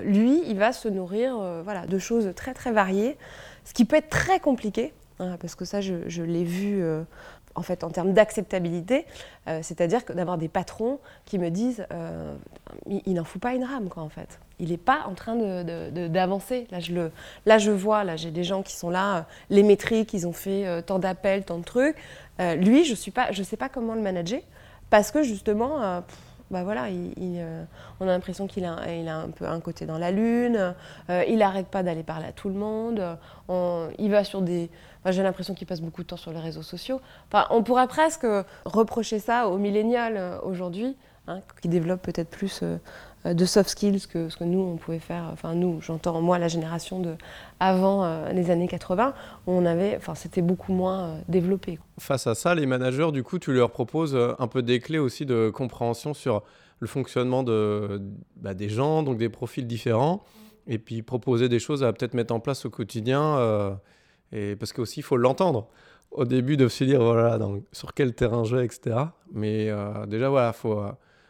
lui, 0.02 0.42
il 0.46 0.58
va 0.58 0.72
se 0.72 0.88
nourrir 0.88 1.38
voilà, 1.62 1.86
de 1.86 1.98
choses 1.98 2.32
très 2.34 2.54
très 2.54 2.72
variées, 2.72 3.16
ce 3.64 3.72
qui 3.72 3.84
peut 3.84 3.96
être 3.96 4.10
très 4.10 4.40
compliqué, 4.40 4.92
hein, 5.20 5.36
parce 5.40 5.54
que 5.54 5.64
ça 5.64 5.80
je 5.80 6.22
l'ai 6.22 6.44
vu 6.44 6.82
en 7.54 7.62
fait 7.62 7.84
en 7.84 7.90
termes 7.90 8.12
d'acceptabilité, 8.12 9.06
euh, 9.48 9.60
c'est-à-dire 9.62 10.00
d'avoir 10.14 10.38
des 10.38 10.48
patrons 10.48 10.98
qui 11.24 11.38
me 11.38 11.50
disent 11.50 11.86
euh, 11.92 12.34
il, 12.86 13.14
n'en 13.14 13.24
fout 13.24 13.40
pas 13.40 13.54
une 13.54 13.64
rame 13.64 13.88
quoi 13.88 14.02
en 14.02 14.08
fait. 14.08 14.40
Il 14.58 14.70
n'est 14.70 14.76
pas 14.76 15.04
en 15.06 15.14
train 15.14 15.34
d'avancer. 15.34 16.66
Là 16.70 16.80
je 16.80 17.10
là 17.46 17.58
je 17.58 17.70
vois, 17.70 18.04
là 18.04 18.16
j'ai 18.16 18.30
des 18.30 18.44
gens 18.44 18.62
qui 18.62 18.74
sont 18.74 18.90
là, 18.90 19.16
euh, 19.16 19.22
les 19.50 19.62
métriques, 19.62 20.12
ils 20.14 20.26
ont 20.26 20.32
fait 20.32 20.82
tant 20.82 20.98
d'appels, 20.98 21.44
tant 21.44 21.58
de 21.58 21.64
trucs. 21.64 21.96
lui 22.38 22.84
je 22.84 22.94
je 22.94 23.42
sais 23.42 23.56
pas 23.56 23.68
comment 23.68 23.94
le 23.94 24.00
manager 24.00 24.40
parce 24.90 25.10
que 25.10 25.22
justement 25.22 26.02
bah 26.50 26.62
voilà, 26.62 26.86
euh, 26.88 27.64
on 28.00 28.04
a 28.06 28.10
l'impression 28.10 28.46
qu'il 28.46 28.64
a, 28.64 28.76
un 28.76 29.30
peu 29.30 29.46
un 29.46 29.60
côté 29.60 29.86
dans 29.86 29.98
la 29.98 30.10
lune, 30.10 30.74
euh, 31.08 31.24
il 31.26 31.38
n'arrête 31.38 31.68
pas 31.68 31.82
d'aller 31.82 32.02
parler 32.02 32.26
à 32.26 32.32
tout 32.32 32.48
le 32.48 32.54
monde, 32.54 33.02
il 33.98 34.10
va 34.10 34.24
sur 34.24 34.42
des... 34.42 34.70
j'ai 35.06 35.22
l'impression 35.22 35.54
qu'il 35.54 35.66
passe 35.66 35.80
beaucoup 35.80 36.02
de 36.02 36.08
temps 36.08 36.16
sur 36.16 36.32
les 36.32 36.40
réseaux 36.40 36.62
sociaux. 36.62 37.00
Enfin, 37.28 37.46
on 37.50 37.62
pourrait 37.62 37.88
presque 37.88 38.26
reprocher 38.64 39.18
ça 39.18 39.48
aux 39.48 39.58
millénials 39.58 40.16
euh, 40.16 40.38
aujourd'hui, 40.42 40.96
hein, 41.28 41.40
qui 41.62 41.68
développent 41.68 42.02
peut-être 42.02 42.30
plus 42.30 42.62
de 43.24 43.44
soft 43.44 43.70
skills 43.70 44.06
que 44.06 44.28
ce 44.28 44.36
que 44.36 44.44
nous, 44.44 44.60
on 44.60 44.76
pouvait 44.76 44.98
faire. 44.98 45.30
Enfin, 45.32 45.54
nous, 45.54 45.80
j'entends 45.80 46.20
moi 46.20 46.38
la 46.38 46.48
génération 46.48 47.00
de 47.00 47.14
avant 47.58 48.28
les 48.32 48.50
années 48.50 48.68
80, 48.68 49.14
on 49.46 49.64
avait, 49.64 49.96
enfin, 49.96 50.14
c'était 50.14 50.42
beaucoup 50.42 50.72
moins 50.72 51.18
développé. 51.28 51.78
Face 51.98 52.26
à 52.26 52.34
ça, 52.34 52.54
les 52.54 52.66
managers, 52.66 53.12
du 53.12 53.22
coup, 53.22 53.38
tu 53.38 53.52
leur 53.52 53.70
proposes 53.70 54.18
un 54.38 54.46
peu 54.46 54.62
des 54.62 54.80
clés 54.80 54.98
aussi 54.98 55.24
de 55.24 55.50
compréhension 55.50 56.12
sur 56.12 56.42
le 56.80 56.86
fonctionnement 56.86 57.42
de, 57.42 58.02
bah, 58.36 58.52
des 58.52 58.68
gens, 58.68 59.02
donc 59.02 59.16
des 59.16 59.30
profils 59.30 59.66
différents, 59.66 60.22
et 60.66 60.78
puis 60.78 61.02
proposer 61.02 61.48
des 61.48 61.58
choses 61.58 61.82
à 61.82 61.92
peut-être 61.92 62.14
mettre 62.14 62.34
en 62.34 62.40
place 62.40 62.66
au 62.66 62.70
quotidien, 62.70 63.78
et 64.32 64.56
parce 64.56 64.72
qu'aussi, 64.72 65.00
il 65.00 65.02
faut 65.02 65.16
l'entendre 65.16 65.68
au 66.10 66.24
début 66.24 66.56
de 66.56 66.68
se 66.68 66.84
dire 66.84 67.02
voilà 67.02 67.38
sur 67.72 67.94
quel 67.94 68.14
terrain 68.14 68.44
jouer, 68.44 68.64
etc. 68.64 68.96
Mais 69.32 69.70
déjà 70.08 70.28
voilà, 70.28 70.52
faut 70.52 70.82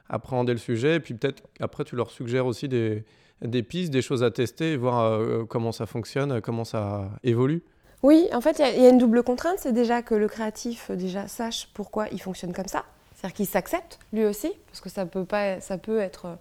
appréhender 0.08 0.52
le 0.52 0.58
sujet. 0.58 0.96
Et 0.96 1.00
puis 1.00 1.14
peut-être 1.14 1.42
après, 1.60 1.84
tu 1.84 1.96
leur 1.96 2.10
suggères 2.10 2.46
aussi 2.46 2.68
des, 2.68 3.04
des 3.42 3.62
pistes, 3.62 3.92
des 3.92 4.02
choses 4.02 4.22
à 4.22 4.30
tester, 4.30 4.76
voir 4.76 5.00
euh, 5.00 5.44
comment 5.44 5.72
ça 5.72 5.86
fonctionne, 5.86 6.40
comment 6.40 6.64
ça 6.64 7.10
évolue. 7.22 7.62
Oui, 8.02 8.28
en 8.32 8.40
fait, 8.40 8.58
il 8.58 8.82
y, 8.82 8.86
a 8.86 8.90
une 8.90 8.98
double 8.98 9.22
contrainte. 9.22 9.56
C'est 9.58 9.72
déjà 9.72 10.02
que 10.02 10.14
le 10.14 10.28
créatif 10.28 10.90
déjà 10.90 11.26
sache 11.26 11.70
pourquoi 11.72 12.08
il 12.12 12.20
fonctionne 12.20 12.52
comme 12.52 12.66
ça. 12.66 12.84
C'est-à-dire 13.14 13.34
qu'il 13.34 13.46
s'accepte 13.46 13.98
lui 14.12 14.26
aussi, 14.26 14.52
parce 14.66 14.80
que 14.80 14.90
ça 14.90 15.06
peut, 15.06 15.24
pas, 15.24 15.60
ça 15.60 15.78
peut 15.78 15.98
être 16.00 16.36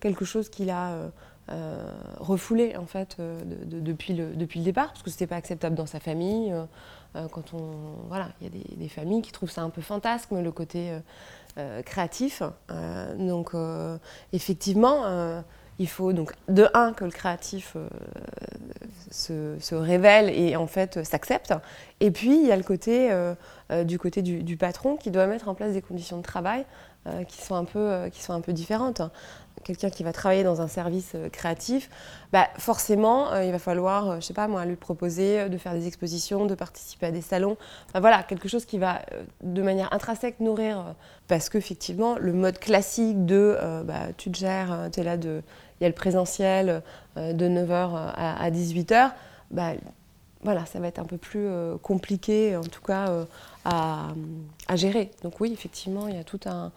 quelque 0.00 0.26
chose 0.26 0.50
qu'il 0.50 0.68
a 0.68 0.92
euh, 0.92 1.08
euh, 1.48 1.92
refoulé 2.18 2.76
en 2.76 2.86
fait 2.86 3.16
depuis, 3.18 4.14
le, 4.14 4.34
depuis 4.34 4.60
le 4.60 4.64
départ, 4.64 4.88
parce 4.88 5.02
que 5.02 5.10
c'était 5.10 5.26
pas 5.26 5.36
acceptable 5.36 5.76
dans 5.76 5.86
sa 5.86 6.00
famille. 6.00 6.54
quand 7.32 7.54
on, 7.54 8.06
voilà, 8.08 8.28
il 8.40 8.46
y 8.46 8.50
a 8.50 8.76
des, 8.76 8.88
familles 8.88 9.22
qui 9.22 9.32
trouvent 9.32 9.50
ça 9.50 9.62
un 9.62 9.70
peu 9.70 9.80
fantasme, 9.80 10.40
le 10.40 10.52
côté 10.52 10.92
euh, 11.58 11.80
créatif. 11.80 12.42
Euh, 12.70 13.14
donc 13.16 13.54
euh, 13.54 13.96
effectivement, 14.34 15.42
il 15.78 15.88
faut 15.88 16.12
donc 16.12 16.34
de 16.48 16.68
un 16.74 16.92
que 16.92 17.06
le 17.06 17.10
créatif 17.10 17.78
se, 19.10 19.74
révèle 19.74 20.28
et 20.28 20.54
en 20.56 20.66
fait 20.66 21.02
s'accepte. 21.02 21.54
Et 22.00 22.10
puis 22.10 22.38
il 22.42 22.46
y 22.46 22.52
a 22.52 22.56
le 22.56 22.62
côté 22.62 23.10
du 23.86 23.98
côté 23.98 24.20
du, 24.20 24.56
patron 24.58 24.96
qui 24.96 25.10
doit 25.10 25.26
mettre 25.26 25.48
en 25.48 25.54
place 25.54 25.72
des 25.72 25.80
conditions 25.80 26.18
de 26.18 26.22
travail 26.22 26.66
qui 27.28 27.42
sont 27.42 27.54
un 27.54 27.64
peu 27.64 28.08
qui 28.12 28.22
sont 28.22 28.32
un 28.32 28.40
peu 28.40 28.52
différentes 28.52 29.02
quelqu'un 29.66 29.90
qui 29.90 30.04
va 30.04 30.12
travailler 30.12 30.44
dans 30.44 30.60
un 30.60 30.68
service 30.68 31.12
euh, 31.16 31.28
créatif, 31.28 31.90
bah 32.32 32.46
forcément, 32.56 33.32
euh, 33.32 33.44
il 33.44 33.50
va 33.50 33.58
falloir, 33.58 34.10
euh, 34.10 34.16
je 34.20 34.26
sais 34.26 34.34
pas 34.34 34.46
moi, 34.46 34.64
lui 34.64 34.76
proposer 34.76 35.48
de 35.48 35.58
faire 35.58 35.72
des 35.72 35.88
expositions, 35.88 36.46
de 36.46 36.54
participer 36.54 37.06
à 37.06 37.10
des 37.10 37.20
salons. 37.20 37.56
voilà, 37.94 38.22
quelque 38.22 38.48
chose 38.48 38.64
qui 38.64 38.78
va 38.78 39.00
de 39.42 39.62
manière 39.62 39.92
intrinsèque 39.92 40.38
nourrir. 40.40 40.94
parce 41.26 41.48
qu'effectivement, 41.48 42.16
le 42.18 42.32
mode 42.32 42.58
classique 42.58 43.26
de 43.26 43.58
bah, 43.84 44.12
tu 44.16 44.30
te 44.30 44.38
gères, 44.38 44.88
tu 44.92 45.00
es 45.00 45.02
là, 45.02 45.16
il 45.16 45.42
y 45.80 45.84
a 45.84 45.88
le 45.88 45.94
présentiel 45.94 46.82
de 47.16 47.48
9h 47.48 48.12
à, 48.14 48.50
18h, 48.50 49.12
bah, 49.50 49.72
voilà, 50.42 50.66
ça 50.66 50.78
va 50.78 50.86
être 50.86 50.98
un 50.98 51.04
peu 51.04 51.16
plus 51.16 51.48
compliqué, 51.82 52.56
en 52.56 52.62
tout 52.62 52.82
cas, 52.82 53.06
à, 53.64 54.08
gérer. 54.74 55.10
Donc 55.22 55.40
oui, 55.40 55.52
effectivement, 55.52 56.06
il 56.08 56.16
y 56.16 56.20
a 56.20 56.24
toute 56.24 56.46
un, 56.46 56.72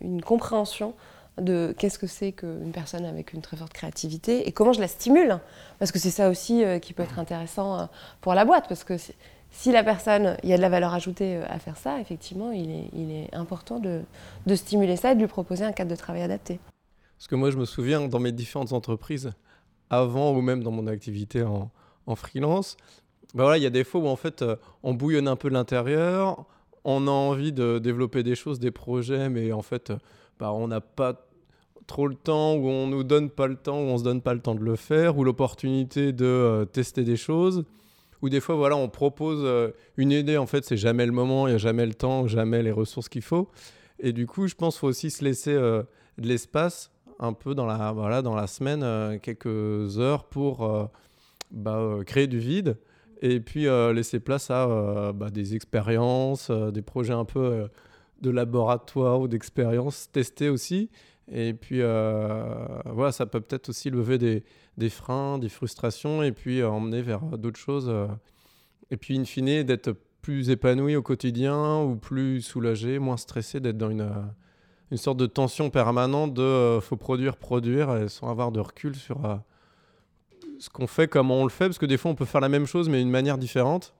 une 0.00 0.22
compréhension 0.22 0.94
de 1.40 1.74
qu'est-ce 1.78 1.98
que 1.98 2.06
c'est 2.06 2.32
qu'une 2.32 2.72
personne 2.72 3.04
avec 3.04 3.32
une 3.32 3.42
très 3.42 3.56
forte 3.56 3.72
créativité 3.72 4.48
et 4.48 4.52
comment 4.52 4.72
je 4.72 4.80
la 4.80 4.88
stimule. 4.88 5.38
Parce 5.78 5.92
que 5.92 5.98
c'est 5.98 6.10
ça 6.10 6.28
aussi 6.28 6.64
euh, 6.64 6.78
qui 6.78 6.92
peut 6.92 7.02
être 7.02 7.18
intéressant 7.18 7.78
euh, 7.78 7.84
pour 8.20 8.34
la 8.34 8.44
boîte. 8.44 8.66
Parce 8.68 8.84
que 8.84 8.96
si, 9.50 9.72
la 9.72 9.84
personne, 9.84 10.36
il 10.42 10.48
y 10.48 10.52
a 10.52 10.56
de 10.56 10.62
la 10.62 10.68
valeur 10.68 10.94
ajoutée 10.94 11.36
euh, 11.36 11.44
à 11.48 11.58
faire 11.58 11.76
ça, 11.76 12.00
effectivement, 12.00 12.52
il 12.52 12.70
est, 12.70 12.90
il 12.94 13.10
est 13.10 13.34
important 13.34 13.78
de, 13.78 14.02
de, 14.46 14.54
stimuler 14.54 14.96
ça 14.96 15.12
et 15.12 15.14
de 15.14 15.20
lui 15.20 15.26
proposer 15.26 15.64
un 15.64 15.72
cadre 15.72 15.90
de 15.90 15.96
travail 15.96 16.22
adapté. 16.22 16.58
Parce 17.18 17.28
que 17.28 17.34
moi, 17.34 17.50
je 17.50 17.56
me 17.56 17.64
souviens 17.64 18.08
dans 18.08 18.20
mes 18.20 18.32
différentes 18.32 18.72
entreprises, 18.72 19.32
avant 19.90 20.32
ou 20.32 20.40
même 20.40 20.62
dans 20.62 20.72
mon 20.72 20.86
activité 20.86 21.42
en, 21.42 21.70
en 22.06 22.16
freelance, 22.16 22.76
bah 23.34 23.42
voilà, 23.44 23.58
il 23.58 23.62
y 23.62 23.66
a 23.66 23.70
des 23.70 23.84
fois 23.84 24.00
où 24.00 24.06
en 24.06 24.16
fait, 24.16 24.44
on 24.82 24.94
bouillonne 24.94 25.28
un 25.28 25.36
peu 25.36 25.48
l'intérieur, 25.48 26.46
on 26.88 27.08
a 27.08 27.10
envie 27.10 27.52
de 27.52 27.78
développer 27.80 28.22
des 28.22 28.36
choses, 28.36 28.60
des 28.60 28.70
projets, 28.70 29.28
mais 29.28 29.52
en 29.52 29.60
fait, 29.60 29.90
euh, 29.90 29.96
bah, 30.38 30.52
on 30.52 30.68
n'a 30.68 30.80
pas 30.80 31.26
trop 31.88 32.06
le 32.06 32.14
temps, 32.14 32.54
ou 32.54 32.68
on 32.68 32.86
nous 32.86 33.02
donne 33.02 33.28
pas 33.28 33.48
le 33.48 33.56
temps, 33.56 33.80
ou 33.80 33.86
on 33.86 33.98
se 33.98 34.04
donne 34.04 34.22
pas 34.22 34.34
le 34.34 34.40
temps 34.40 34.54
de 34.54 34.62
le 34.62 34.76
faire, 34.76 35.18
ou 35.18 35.24
l'opportunité 35.24 36.12
de 36.12 36.24
euh, 36.24 36.64
tester 36.64 37.02
des 37.02 37.16
choses, 37.16 37.64
ou 38.22 38.28
des 38.28 38.38
fois, 38.38 38.54
voilà, 38.54 38.76
on 38.76 38.88
propose 38.88 39.44
une 39.96 40.12
idée, 40.12 40.36
en 40.36 40.46
fait, 40.46 40.64
c'est 40.64 40.76
jamais 40.76 41.04
le 41.04 41.12
moment, 41.12 41.48
il 41.48 41.50
n'y 41.50 41.56
a 41.56 41.58
jamais 41.58 41.84
le 41.84 41.94
temps, 41.94 42.26
jamais 42.26 42.62
les 42.62 42.70
ressources 42.70 43.08
qu'il 43.08 43.22
faut. 43.22 43.50
Et 43.98 44.12
du 44.12 44.26
coup, 44.26 44.46
je 44.46 44.54
pense 44.54 44.74
qu'il 44.74 44.80
faut 44.80 44.86
aussi 44.86 45.10
se 45.10 45.22
laisser 45.22 45.52
de 45.52 45.86
l'espace 46.18 46.90
un 47.18 47.34
peu 47.34 47.54
dans 47.54 47.66
la, 47.66 47.92
voilà, 47.92 48.22
dans 48.22 48.34
la 48.34 48.46
semaine, 48.46 49.20
quelques 49.20 49.98
heures 49.98 50.24
pour 50.24 50.88
bah, 51.50 51.98
créer 52.06 52.26
du 52.26 52.38
vide 52.38 52.78
et 53.22 53.40
puis 53.40 53.66
euh, 53.66 53.92
laisser 53.92 54.20
place 54.20 54.50
à 54.50 54.68
euh, 54.68 55.12
bah, 55.12 55.30
des 55.30 55.54
expériences, 55.54 56.48
euh, 56.50 56.70
des 56.70 56.82
projets 56.82 57.12
un 57.12 57.24
peu 57.24 57.68
de 58.20 58.30
laboratoire 58.30 59.20
ou 59.20 59.28
d'expérience 59.28 60.10
testés 60.12 60.48
aussi. 60.48 60.90
Et 61.30 61.54
puis 61.54 61.80
voilà, 61.80 63.10
ça 63.10 63.26
peut 63.26 63.40
peut-être 63.40 63.68
aussi 63.70 63.90
lever 63.90 64.16
des, 64.16 64.44
des, 64.78 64.90
freins, 64.90 65.38
des 65.38 65.48
frustrations 65.48 66.22
et 66.22 66.32
puis 66.32 66.62
emmener 66.62 67.02
vers 67.02 67.20
d'autres 67.20 67.58
choses. 67.58 67.92
et 68.90 68.96
puis 68.96 69.18
in 69.18 69.24
fine, 69.24 69.64
d'être 69.64 69.92
plus 70.22 70.50
épanoui 70.50 70.94
au 70.94 71.02
quotidien 71.02 71.82
ou 71.82 71.96
plus 71.96 72.42
soulagé, 72.42 73.00
moins 73.00 73.16
stressé, 73.16 73.58
d'être 73.58 73.76
dans 73.76 73.90
une, 73.90 74.08
une 74.92 74.96
sorte 74.96 75.18
de 75.18 75.26
tension 75.26 75.68
permanente 75.68 76.32
de 76.32 76.78
faut 76.80 76.96
produire, 76.96 77.36
produire, 77.36 78.08
sans 78.08 78.30
avoir 78.30 78.52
de 78.52 78.60
recul 78.60 78.94
sur 78.94 79.40
ce 80.58 80.70
qu'on 80.70 80.86
fait, 80.86 81.08
comment 81.08 81.36
on 81.36 81.44
le 81.44 81.50
fait, 81.50 81.66
parce 81.66 81.78
que 81.78 81.86
des 81.86 81.96
fois 81.96 82.10
on 82.10 82.14
peut 82.14 82.24
faire 82.24 82.40
la 82.40 82.48
même 82.48 82.66
chose 82.66 82.88
mais 82.88 82.98
d'une 82.98 83.10
manière 83.10 83.38
différente. 83.38 83.94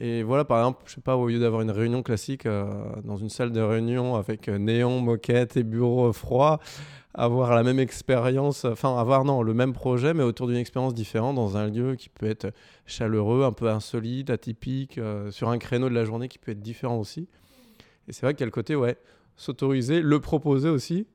Et 0.00 0.22
voilà, 0.22 0.44
par 0.44 0.58
exemple, 0.58 0.82
je 0.86 0.94
sais 0.94 1.00
pas, 1.00 1.16
au 1.16 1.26
lieu 1.26 1.40
d'avoir 1.40 1.60
une 1.60 1.72
réunion 1.72 2.04
classique 2.04 2.46
euh, 2.46 2.70
dans 3.02 3.16
une 3.16 3.30
salle 3.30 3.50
de 3.50 3.60
réunion 3.60 4.14
avec 4.14 4.48
euh, 4.48 4.56
néon, 4.56 5.00
moquette 5.00 5.56
et 5.56 5.64
bureau 5.64 6.12
froid, 6.12 6.60
avoir 7.14 7.52
la 7.52 7.64
même 7.64 7.80
expérience, 7.80 8.64
enfin 8.64 8.96
avoir 8.96 9.24
non, 9.24 9.42
le 9.42 9.54
même 9.54 9.72
projet 9.72 10.14
mais 10.14 10.22
autour 10.22 10.46
d'une 10.46 10.56
expérience 10.56 10.94
différente 10.94 11.34
dans 11.34 11.56
un 11.56 11.66
lieu 11.66 11.96
qui 11.96 12.10
peut 12.10 12.30
être 12.30 12.52
chaleureux, 12.86 13.42
un 13.42 13.50
peu 13.50 13.68
insolite, 13.68 14.30
atypique, 14.30 14.98
euh, 14.98 15.32
sur 15.32 15.48
un 15.48 15.58
créneau 15.58 15.88
de 15.88 15.94
la 15.94 16.04
journée 16.04 16.28
qui 16.28 16.38
peut 16.38 16.52
être 16.52 16.62
différent 16.62 16.98
aussi. 16.98 17.28
Et 18.06 18.12
c'est 18.12 18.24
vrai 18.24 18.34
qu'il 18.34 18.42
y 18.42 18.44
a 18.44 18.46
le 18.46 18.52
côté, 18.52 18.76
ouais, 18.76 18.96
s'autoriser, 19.36 20.00
le 20.00 20.20
proposer 20.20 20.68
aussi. 20.68 21.06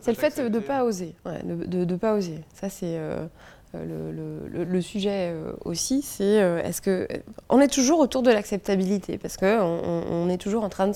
C'est 0.00 0.12
le 0.12 0.16
fait 0.16 0.36
de 0.40 0.48
ne 0.48 0.60
pas 0.60 0.84
oser, 0.84 1.14
de 1.24 1.84
ne 1.84 1.96
pas 1.96 2.14
oser. 2.14 2.40
Ça, 2.52 2.68
c'est 2.68 2.98
le, 3.74 4.80
sujet 4.80 5.30
euh, 5.32 5.52
aussi, 5.64 6.02
c'est 6.02 6.42
euh, 6.42 6.62
est-ce 6.62 6.80
que 6.80 7.08
on 7.48 7.60
est 7.60 7.68
toujours 7.68 8.00
autour 8.00 8.22
de 8.22 8.30
l'acceptabilité 8.30 9.18
parce 9.18 9.36
que 9.36 9.60
on, 9.60 10.28
est 10.28 10.38
toujours 10.38 10.64
en 10.64 10.68
train 10.68 10.88
de 10.88 10.94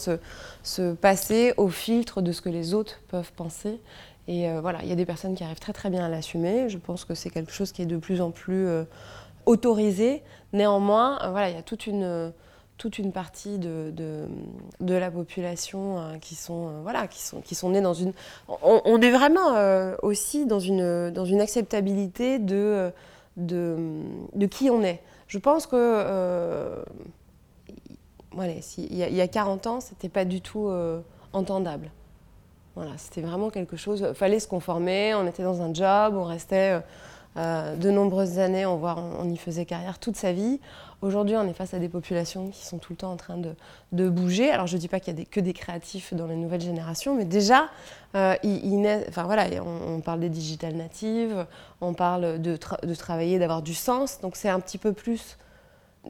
se, 0.62 0.92
passer 0.94 1.52
au 1.56 1.68
filtre 1.68 2.22
de 2.22 2.32
ce 2.32 2.40
que 2.40 2.48
les 2.48 2.74
autres 2.74 3.00
peuvent 3.08 3.32
penser. 3.32 3.80
Et 4.28 4.48
euh, 4.48 4.60
voilà, 4.60 4.80
il 4.82 4.88
y 4.88 4.92
a 4.92 4.96
des 4.96 5.06
personnes 5.06 5.34
qui 5.34 5.44
arrivent 5.44 5.60
très 5.60 5.72
très 5.72 5.90
bien 5.90 6.04
à 6.04 6.08
l'assumer. 6.08 6.68
Je 6.68 6.78
pense 6.78 7.04
que 7.04 7.14
c'est 7.14 7.30
quelque 7.30 7.52
chose 7.52 7.72
qui 7.72 7.82
est 7.82 7.86
de 7.86 7.96
plus 7.96 8.20
en 8.20 8.30
plus 8.30 8.68
autorisé. 9.46 10.22
Néanmoins, 10.52 11.18
voilà, 11.30 11.50
il 11.50 11.56
y 11.56 11.58
a 11.58 11.62
toute 11.62 11.86
une 11.86 12.32
toute 12.80 12.98
une 12.98 13.12
partie 13.12 13.58
de, 13.58 13.92
de, 14.80 14.94
la 14.94 15.10
population 15.10 15.98
euh, 15.98 16.16
qui, 16.16 16.34
sont, 16.34 16.68
euh, 16.68 16.80
voilà, 16.80 17.06
qui, 17.08 17.20
sont, 17.20 17.42
qui 17.42 17.54
sont 17.54 17.68
nés 17.68 17.82
dans 17.82 17.92
une... 17.92 18.14
On, 18.62 18.98
est 19.02 19.10
vraiment 19.10 19.54
euh, 19.54 19.94
aussi 20.02 20.46
dans 20.46 20.60
une, 20.60 21.10
dans 21.10 21.26
une 21.26 21.42
acceptabilité 21.42 22.38
de, 22.38 22.90
de, 23.36 23.76
de, 24.34 24.46
qui 24.46 24.70
on 24.70 24.82
est. 24.82 25.02
Je 25.26 25.38
pense 25.38 25.66
que... 25.66 26.82
voilà, 28.32 28.54
il, 28.78 28.96
y 28.96 29.02
a, 29.02 29.08
il 29.08 29.14
y 29.14 29.20
a 29.20 29.28
40 29.28 29.66
ans, 29.66 29.80
c'était 29.80 30.08
pas 30.08 30.24
du 30.24 30.40
tout 30.40 30.72
entendable. 31.34 31.90
Voilà, 32.76 32.92
c'était 32.96 33.20
vraiment 33.20 33.50
quelque 33.50 33.76
chose... 33.76 34.14
Fallait 34.14 34.40
se 34.40 34.48
conformer, 34.48 35.14
on 35.14 35.26
était 35.26 35.42
dans 35.42 35.60
un 35.60 35.74
job, 35.74 36.14
on 36.16 36.24
restait... 36.24 36.80
de 37.36 37.90
nombreuses 37.90 38.38
années, 38.38 38.66
on, 38.66 39.30
y 39.30 39.36
faisait 39.36 39.64
carrière 39.64 39.98
toute 39.98 40.16
sa 40.16 40.32
vie. 40.32 40.60
Aujourd'hui, 41.02 41.36
on 41.36 41.48
est 41.48 41.54
face 41.54 41.72
à 41.72 41.78
des 41.78 41.88
populations 41.88 42.48
qui 42.48 42.66
sont 42.66 42.76
tout 42.78 42.92
le 42.92 42.96
temps 42.96 43.12
en 43.12 43.16
train 43.16 43.38
de, 43.92 44.08
bouger. 44.08 44.50
Alors, 44.50 44.66
je 44.66 44.76
ne 44.76 44.80
dis 44.80 44.88
pas 44.88 45.00
qu'il 45.00 45.18
y 45.18 45.22
a 45.22 45.24
que 45.24 45.40
des 45.40 45.54
créatifs 45.54 46.12
dans 46.12 46.26
les 46.26 46.36
nouvelles 46.36 46.60
générations, 46.60 47.14
mais 47.14 47.24
déjà, 47.24 47.70
euh, 48.14 48.34
on, 48.44 50.00
parle 50.00 50.20
des 50.20 50.28
digital 50.28 50.74
natives, 50.74 51.46
on 51.80 51.94
parle 51.94 52.40
de, 52.40 52.56
travailler, 52.94 53.38
d'avoir 53.38 53.62
du 53.62 53.74
sens. 53.74 54.20
Donc, 54.20 54.36
c'est 54.36 54.50
un 54.50 54.60
petit 54.60 54.78
peu 54.78 54.92
plus 54.92 55.38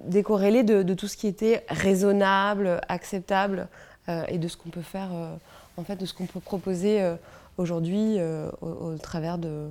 décorrélé 0.04 0.64
de, 0.64 0.94
tout 0.94 1.06
ce 1.06 1.16
qui 1.16 1.28
était 1.28 1.64
raisonnable, 1.68 2.80
acceptable 2.88 3.68
euh, 4.08 4.24
et 4.28 4.38
de 4.38 4.48
ce 4.48 4.56
qu'on 4.56 4.70
peut 4.70 4.82
faire, 4.82 5.10
euh, 5.12 5.36
en 5.76 5.84
fait, 5.84 5.96
de 5.96 6.06
ce 6.06 6.14
qu'on 6.14 6.26
peut 6.26 6.40
proposer 6.40 7.00
aujourd'hui 7.58 8.18
au, 8.60 8.96
travers 8.96 9.38
de, 9.38 9.48
euh, 9.48 9.68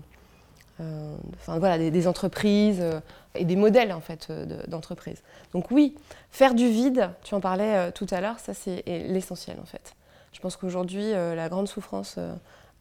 enfin, 1.36 1.60
voilà, 1.60 1.78
des, 1.78 2.08
entreprises 2.08 2.80
euh, 2.82 3.00
et 3.36 3.46
des 3.46 3.56
modèles 3.56 3.92
en 3.92 4.02
fait 4.02 4.28
euh, 4.30 4.46
d'entreprises. 4.68 5.22
Donc 5.54 5.72
oui, 5.72 5.96
faire 6.32 6.54
du 6.54 6.70
vide, 6.70 7.10
tu 7.24 7.36
en 7.36 7.40
parlais 7.40 7.92
tout 7.92 8.08
à 8.12 8.22
l'heure, 8.22 8.40
ça 8.40 8.54
c'est 8.54 8.84
l'essentiel 8.86 9.58
en 9.62 9.66
fait. 9.66 9.96
Je 10.32 10.40
pense 10.40 10.56
qu'aujourd'hui, 10.56 11.12
la 11.12 11.50
grande 11.50 11.68
souffrance 11.68 12.20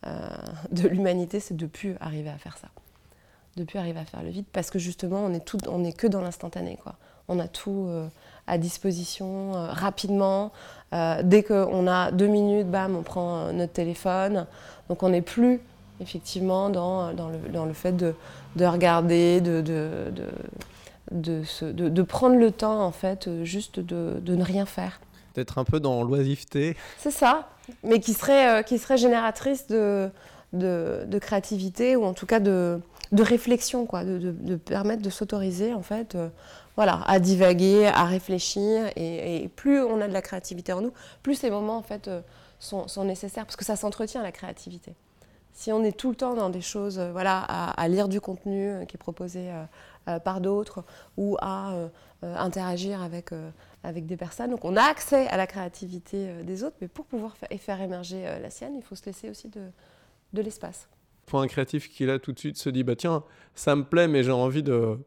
de 0.04 0.88
l'humanité, 0.88 1.40
c'est 1.40 1.56
de 1.56 1.64
ne 1.64 1.68
plus 1.68 1.96
arriver 1.98 2.28
à 2.28 2.36
faire 2.36 2.58
ça. 2.58 2.68
De 3.56 3.64
plus 3.64 3.78
arriver 3.78 3.98
à 3.98 4.04
faire 4.04 4.22
le 4.22 4.28
vide 4.28 4.44
parce 4.52 4.70
que 4.70 4.78
justement, 4.78 5.24
on 5.24 5.32
est, 5.32 5.44
tout, 5.44 5.58
on 5.66 5.82
est 5.82 5.94
que 5.94 6.06
dans 6.06 6.20
l'instantané. 6.20 6.78
Quoi. 6.82 6.96
On 7.26 7.38
a 7.40 7.48
tout 7.48 7.88
à 8.46 8.58
disposition 8.58 9.52
rapidement. 9.52 10.52
dès 10.92 11.42
qu'on 11.42 11.86
a 11.86 12.12
deux 12.12 12.28
minutes, 12.28 12.70
bam, 12.70 12.94
on 12.94 13.02
prend 13.02 13.50
notre 13.54 13.72
téléphone. 13.72 14.46
Donc 14.90 15.02
on 15.02 15.08
n'est 15.08 15.22
plus 15.22 15.62
effectivement, 16.00 16.70
dans, 16.70 17.12
dans, 17.12 17.28
le, 17.28 17.38
dans 17.52 17.64
le, 17.64 17.72
fait 17.72 17.92
de, 17.92 18.14
de 18.56 18.64
regarder, 18.64 19.40
de, 19.40 19.60
de, 19.60 20.12
de, 21.10 21.88
de, 21.88 22.02
prendre 22.02 22.36
le 22.36 22.50
temps, 22.50 22.82
en 22.82 22.92
fait, 22.92 23.28
juste 23.44 23.80
de, 23.80 24.20
ne 24.26 24.44
rien 24.44 24.66
faire. 24.66 25.00
D'être 25.34 25.58
un 25.58 25.64
peu 25.64 25.80
dans 25.80 26.02
l'oisiveté. 26.02 26.76
C'est 26.98 27.10
ça, 27.10 27.48
mais 27.84 28.00
qui 28.00 28.14
serait, 28.14 28.60
euh, 28.60 28.62
qui 28.62 28.78
serait 28.78 28.98
génératrice 28.98 29.66
de, 29.68 30.10
de, 30.52 31.18
créativité 31.18 31.96
ou 31.96 32.04
en 32.04 32.14
tout 32.14 32.26
cas 32.26 32.40
de, 32.40 32.80
de 33.12 33.22
réflexion, 33.22 33.86
quoi, 33.86 34.04
de, 34.04 34.56
permettre 34.56 35.02
de 35.02 35.10
s'autoriser, 35.10 35.74
en 35.74 35.82
fait, 35.82 36.14
euh, 36.14 36.28
voilà, 36.76 37.02
à 37.06 37.18
divaguer, 37.18 37.86
à 37.86 38.04
réfléchir. 38.04 38.90
Et, 38.96 39.48
plus 39.56 39.82
on 39.82 40.00
a 40.00 40.08
de 40.08 40.12
la 40.12 40.22
créativité 40.22 40.72
en 40.72 40.80
nous, 40.80 40.92
plus 41.22 41.34
ces 41.34 41.50
moments, 41.50 41.76
en 41.76 41.82
fait, 41.82 42.08
euh, 42.08 42.20
sont, 42.58 42.88
sont 42.88 43.04
nécessaires, 43.04 43.44
parce 43.44 43.56
que 43.56 43.64
ça 43.64 43.76
s'entretient, 43.76 44.22
la 44.22 44.32
créativité 44.32 44.94
si 45.58 45.72
on 45.72 45.82
est 45.82 45.90
tout 45.90 46.10
le 46.10 46.14
temps 46.14 46.34
dans 46.34 46.50
des 46.50 46.60
choses, 46.60 47.00
euh, 47.00 47.10
voilà, 47.10 47.40
à, 47.40 47.88
lire 47.88 48.08
du 48.08 48.20
contenu 48.20 48.68
euh, 48.68 48.84
qui 48.84 48.94
est 48.94 48.98
proposé 48.98 49.50
euh, 50.06 50.20
par 50.20 50.40
d'autres 50.40 50.84
ou 51.16 51.36
à 51.40 51.74
interagir 52.22 53.02
avec, 53.02 53.30
avec 53.84 54.06
des 54.06 54.16
personnes, 54.16 54.50
donc 54.50 54.64
on 54.64 54.74
a 54.76 54.82
accès 54.82 55.28
à 55.28 55.36
la 55.36 55.46
créativité 55.46 56.42
des 56.42 56.64
autres, 56.64 56.76
mais 56.80 56.88
pour 56.88 57.04
pouvoir 57.04 57.36
faire 57.36 57.80
émerger 57.80 58.22
la 58.40 58.48
sienne, 58.50 58.74
il 58.76 58.82
faut 58.82 58.94
se 58.94 59.04
laisser 59.04 59.28
aussi 59.28 59.48
de, 59.48 59.60
de 60.32 60.42
l'espace. 60.42 60.88
Pour 61.26 61.40
un 61.40 61.46
créatif 61.46 61.90
qui 61.90 62.06
là 62.06 62.18
tout 62.18 62.32
de 62.32 62.38
suite 62.38 62.56
se 62.56 62.70
dit 62.70 62.84
bah 62.84 62.96
tiens 62.96 63.22
ça 63.54 63.76
me 63.76 63.84
plaît 63.84 64.08
mais 64.08 64.24
j'ai 64.24 64.32
envie 64.32 64.62
de 64.62 64.98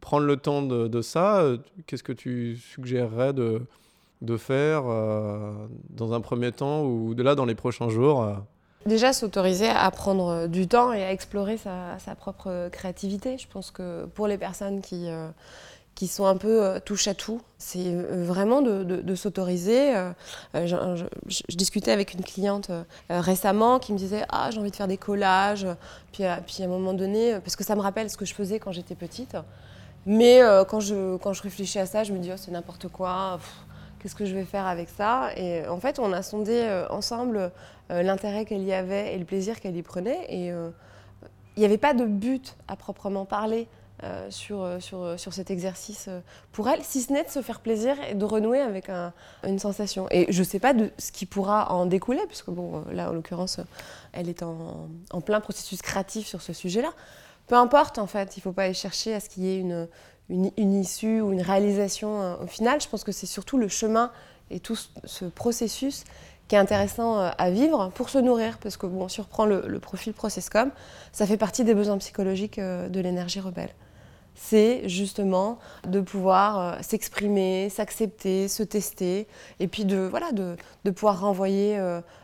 prendre 0.00 0.26
le 0.26 0.36
temps 0.36 0.62
de, 0.62 0.86
de 0.88 1.00
ça, 1.00 1.42
qu'est-ce 1.86 2.02
que 2.02 2.12
tu 2.12 2.56
suggérerais 2.56 3.32
de, 3.32 3.62
de 4.20 4.36
faire 4.36 4.82
dans 5.88 6.12
un 6.12 6.20
premier 6.20 6.52
temps 6.52 6.84
ou 6.84 7.14
de 7.14 7.22
là 7.22 7.34
dans 7.34 7.46
les 7.46 7.54
prochains 7.54 7.88
jours 7.88 8.44
Déjà, 8.86 9.12
s'autoriser 9.12 9.68
à 9.68 9.90
prendre 9.90 10.46
du 10.46 10.66
temps 10.66 10.92
et 10.94 11.04
à 11.04 11.12
explorer 11.12 11.58
sa, 11.58 12.14
propre 12.14 12.70
créativité. 12.70 13.36
Je 13.36 13.46
pense 13.46 13.70
que 13.70 14.06
pour 14.06 14.26
les 14.26 14.38
personnes 14.38 14.80
qui, 14.80 15.10
euh, 15.10 15.28
qui 15.94 16.08
sont 16.08 16.24
un 16.24 16.38
peu 16.38 16.64
euh, 16.64 16.80
touche 16.80 17.06
à 17.06 17.12
tout, 17.12 17.42
c'est 17.58 17.88
euh, 17.88 18.24
vraiment 18.24 18.62
de, 18.62 19.14
s'autoriser. 19.14 19.92
Je, 20.54 21.56
discutais 21.56 21.92
avec 21.92 22.14
une 22.14 22.22
cliente 22.22 22.70
récemment 23.10 23.80
qui 23.80 23.92
me 23.92 23.98
disait 23.98 24.24
Ah, 24.30 24.50
j'ai 24.50 24.60
envie 24.60 24.70
de 24.70 24.76
faire 24.76 24.88
des 24.88 24.96
collages. 24.96 25.66
Puis, 26.12 26.24
puis 26.46 26.62
à 26.62 26.64
un 26.64 26.68
moment 26.68 26.94
donné, 26.94 27.38
parce 27.40 27.56
que 27.56 27.64
ça 27.64 27.76
me 27.76 27.82
rappelle 27.82 28.08
ce 28.08 28.16
que 28.16 28.24
je 28.24 28.32
faisais 28.32 28.58
quand 28.60 28.72
j'étais 28.72 28.94
petite. 28.94 29.36
Mais 30.06 30.40
quand, 30.68 30.80
je, 30.80 31.18
quand 31.18 31.34
je 31.34 31.42
réfléchis 31.42 31.78
à 31.78 31.84
ça, 31.84 32.02
je 32.02 32.14
me 32.14 32.18
dis 32.18 32.30
oh, 32.32 32.38
C'est 32.38 32.50
n'importe 32.50 32.88
quoi 32.88 33.38
qu'est-ce 34.00 34.14
que 34.14 34.24
je 34.24 34.34
vais 34.34 34.44
faire 34.44 34.66
avec 34.66 34.88
ça 34.88 35.30
Et 35.36 35.66
en 35.66 35.78
fait, 35.78 35.98
on 35.98 36.12
a 36.12 36.22
sondé 36.22 36.52
euh, 36.52 36.88
ensemble 36.88 37.52
euh, 37.90 38.02
l'intérêt 38.02 38.44
qu'elle 38.44 38.62
y 38.62 38.72
avait 38.72 39.14
et 39.14 39.18
le 39.18 39.24
plaisir 39.24 39.60
qu'elle 39.60 39.76
y 39.76 39.82
prenait. 39.82 40.26
Et 40.28 40.50
euh, 40.50 40.70
il 41.56 41.60
n'y 41.60 41.66
avait 41.66 41.78
pas 41.78 41.94
de 41.94 42.04
but 42.04 42.56
à 42.68 42.76
proprement 42.76 43.24
parler 43.24 43.68
sur, 44.30 44.66
sur, 44.80 45.20
sur, 45.20 45.34
cet 45.34 45.50
exercice 45.50 46.08
pour 46.52 46.70
elle, 46.70 46.82
si 46.82 47.02
ce 47.02 47.12
n'est 47.12 47.22
de 47.22 47.28
se 47.28 47.42
faire 47.42 47.60
plaisir 47.60 47.96
et 48.08 48.14
de 48.14 48.24
renouer 48.24 48.58
avec 48.58 48.88
une 49.46 49.58
sensation. 49.58 50.06
Et 50.10 50.32
je 50.32 50.38
ne 50.38 50.44
sais 50.44 50.58
pas 50.58 50.72
de 50.72 50.90
ce 50.96 51.12
qui 51.12 51.26
pourra 51.26 51.70
en 51.70 51.84
découler, 51.84 52.22
puisque 52.26 52.48
bon, 52.48 52.82
là, 52.90 53.10
en 53.10 53.12
l'occurrence, 53.12 53.60
elle 54.12 54.30
est 54.30 54.42
en, 54.42 54.88
en, 55.10 55.20
plein 55.20 55.42
processus 55.42 55.82
créatif 55.82 56.26
sur 56.26 56.40
ce 56.40 56.54
sujet-là. 56.54 56.94
Peu 57.46 57.56
importe, 57.56 57.98
en 57.98 58.06
fait, 58.06 58.38
il 58.38 58.40
ne 58.40 58.42
faut 58.44 58.52
pas 58.52 58.62
aller 58.62 58.72
chercher 58.72 59.12
à 59.12 59.20
ce 59.20 59.28
qu'il 59.28 59.42
y 59.42 59.48
ait 59.48 59.58
une, 59.58 59.86
une, 60.30 60.74
issue 60.74 61.20
ou 61.20 61.32
une 61.32 61.42
réalisation 61.42 62.40
au 62.40 62.46
final. 62.46 62.80
Je 62.80 62.88
pense 62.88 63.04
que 63.04 63.12
c'est 63.12 63.26
surtout 63.26 63.58
le 63.58 63.68
chemin 63.68 64.10
et 64.50 64.60
tout 64.60 64.76
ce 65.04 65.24
processus 65.26 66.04
qui 66.50 66.56
est 66.56 66.58
intéressant 66.58 67.20
euh, 67.20 67.30
à 67.38 67.48
vivre 67.52 67.92
pour 67.94 68.08
se 68.08 68.18
nourrir, 68.18 68.58
parce 68.58 68.76
que 68.76 68.86
bon, 68.86 69.06
si 69.06 69.20
on 69.20 69.22
reprend 69.22 69.46
le, 69.46 69.78
profil 69.78 70.12
Processcom, 70.12 70.72
ça 71.12 71.24
fait 71.24 71.36
partie 71.36 71.62
des 71.62 71.74
besoins 71.74 71.96
psychologiques 71.98 72.58
euh, 72.58 72.88
de 72.88 72.98
l'énergie 72.98 73.38
rebelle. 73.38 73.70
C'est 74.34 74.88
justement 74.88 75.60
de 75.86 76.00
pouvoir 76.00 76.58
euh, 76.58 76.78
s'exprimer, 76.80 77.70
s'accepter, 77.70 78.48
se 78.48 78.64
tester, 78.64 79.28
et 79.60 79.68
puis 79.68 79.84
de, 79.84 79.98
voilà, 79.98 80.32
de, 80.32 80.56
de 80.84 80.90
pouvoir 80.90 81.20
renvoyer 81.20 81.78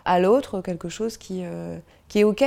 à 0.05 0.19
l'autre 0.19 0.61
quelque 0.61 0.89
chose 0.89 1.19
qui, 1.19 1.45
qui 2.09 2.19
est 2.19 2.25
OK. 2.25 2.45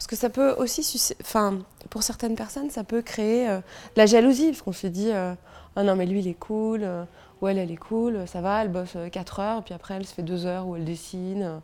Parce 0.00 0.06
que 0.06 0.16
ça 0.16 0.30
peut 0.30 0.52
aussi, 0.52 1.14
enfin, 1.20 1.58
pour 1.90 2.02
certaines 2.02 2.34
personnes, 2.34 2.70
ça 2.70 2.84
peut 2.84 3.02
créer 3.02 3.46
de 3.46 3.60
la 3.96 4.06
jalousie, 4.06 4.46
parce 4.46 4.62
qu'on 4.62 4.72
se 4.72 4.86
dit, 4.86 5.10
oh 5.76 5.82
non 5.82 5.94
mais 5.94 6.06
lui 6.06 6.20
il 6.20 6.28
est 6.28 6.38
cool, 6.38 6.88
où 7.40 7.48
elle, 7.48 7.58
elle 7.58 7.70
est 7.70 7.76
cool, 7.76 8.26
ça 8.26 8.40
va, 8.40 8.62
elle 8.62 8.70
bosse 8.70 8.96
4 9.10 9.40
euh, 9.40 9.42
heures, 9.42 9.62
puis 9.62 9.74
après 9.74 9.94
elle 9.94 10.06
se 10.06 10.14
fait 10.14 10.22
2 10.22 10.46
heures 10.46 10.66
où 10.66 10.76
elle 10.76 10.84
dessine. 10.84 11.60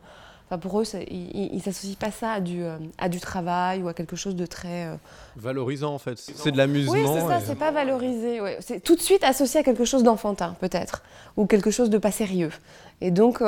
Enfin, 0.48 0.58
pour 0.58 0.80
eux, 0.80 0.84
ils 1.10 1.54
ne 1.56 1.60
s'associent 1.60 1.96
pas 1.98 2.12
ça 2.12 2.32
à 2.32 2.40
du, 2.40 2.62
euh, 2.62 2.78
à 2.98 3.08
du 3.08 3.18
travail 3.18 3.82
ou 3.82 3.88
à 3.88 3.94
quelque 3.94 4.14
chose 4.14 4.36
de 4.36 4.46
très... 4.46 4.86
Euh, 4.86 4.94
Valorisant, 5.34 5.92
en 5.92 5.98
fait. 5.98 6.18
C'est 6.18 6.52
de 6.52 6.56
l'amusement. 6.56 6.92
Oui, 6.92 7.04
c'est 7.04 7.26
ça, 7.26 7.40
c'est 7.40 7.56
pas 7.56 7.72
valorisé. 7.72 8.40
C'est 8.60 8.78
tout 8.78 8.94
de 8.94 9.00
suite 9.00 9.24
associé 9.24 9.60
à 9.60 9.62
quelque 9.64 9.84
chose 9.84 10.04
d'enfantin, 10.04 10.54
peut-être, 10.60 11.02
ou 11.36 11.46
quelque 11.46 11.72
chose 11.72 11.90
de 11.90 11.98
pas 11.98 12.12
sérieux. 12.12 12.52
Et 13.00 13.10
donc, 13.10 13.42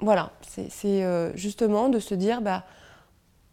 voilà, 0.00 0.30
c'est 0.70 1.34
justement 1.34 1.88
de 1.88 1.98
se 1.98 2.14
dire, 2.14 2.42
bah, 2.42 2.62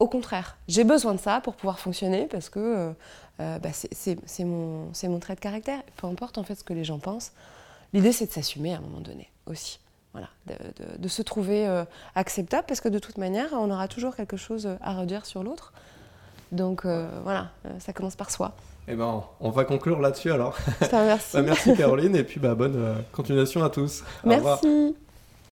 au 0.02 0.08
contraire, 0.08 0.58
j'ai 0.68 0.84
besoin 0.84 1.14
de 1.14 1.20
ça 1.20 1.40
pour 1.42 1.56
pouvoir 1.56 1.80
fonctionner, 1.80 2.28
parce 2.28 2.50
que 2.50 2.94
bah, 3.40 3.70
c'est 3.72 4.44
mon, 4.44 4.92
mon 5.04 5.20
trait 5.20 5.36
de 5.36 5.40
caractère. 5.40 5.82
Peu 5.98 6.08
importe, 6.08 6.38
en 6.38 6.44
fait, 6.44 6.56
ce 6.56 6.64
que 6.64 6.74
les 6.74 6.84
gens 6.84 7.00
pensent. 7.00 7.32
L'idée, 7.94 8.12
c'est 8.12 8.26
de 8.26 8.32
s'assumer 8.32 8.74
à 8.74 8.78
un 8.78 8.82
moment 8.82 9.02
donné 9.02 9.30
aussi. 9.46 9.80
Voilà, 10.14 10.28
de, 11.00 11.08
se 11.08 11.22
trouver 11.22 11.66
euh, 11.66 11.86
acceptable 12.16 12.66
parce 12.68 12.82
que 12.82 12.90
de 12.90 13.00
toute 13.00 13.18
manière, 13.18 13.54
on 13.54 13.72
aura 13.72 13.88
toujours 13.88 14.14
quelque 14.16 14.36
chose 14.36 14.68
à 14.82 14.94
redire 14.94 15.26
sur 15.26 15.42
l'autre. 15.42 15.72
Donc 16.52 16.84
euh, 16.84 17.08
voilà, 17.24 17.52
euh, 17.66 17.70
ça 17.80 17.94
commence 17.94 18.18
par 18.18 18.30
soi. 18.30 18.54
Eh 18.90 18.96
ben, 18.96 19.24
on 19.40 19.50
va 19.52 19.64
conclure 19.64 20.02
là-dessus 20.02 20.32
alors. 20.32 20.58
merci. 20.92 21.30
Bah, 21.38 21.44
merci 21.44 21.78
Caroline 21.78 22.16
et 22.18 22.26
puis 22.26 22.42
bah, 22.42 22.56
bonne 22.56 23.06
continuation 23.14 23.64
à 23.64 23.70
tous. 23.70 24.04
Merci. 24.26 24.96